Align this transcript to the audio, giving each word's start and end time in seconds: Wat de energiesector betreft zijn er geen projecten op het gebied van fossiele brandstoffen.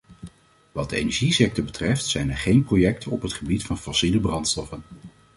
Wat 0.71 0.89
de 0.89 0.95
energiesector 0.95 1.63
betreft 1.63 2.05
zijn 2.05 2.29
er 2.31 2.37
geen 2.37 2.63
projecten 2.63 3.11
op 3.11 3.21
het 3.21 3.33
gebied 3.33 3.63
van 3.63 3.77
fossiele 3.77 4.19
brandstoffen. 4.19 4.83